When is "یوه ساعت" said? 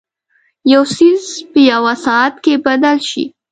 1.71-2.33